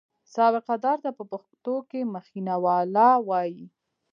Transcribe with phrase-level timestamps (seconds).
[0.35, 3.65] سابقه دار ته په پښتو کې مخینه والا وایي.